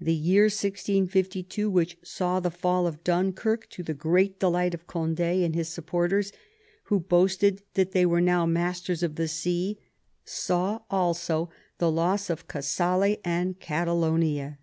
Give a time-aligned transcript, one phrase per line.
[0.00, 5.20] The year 1662, which saw the fall of Dunkirk, to the great delight of Cond^
[5.20, 6.32] and his supporters,
[6.84, 9.76] who boasted that they were now masters of the sea,
[10.24, 14.58] saw also the loss of Casale and Catalonia.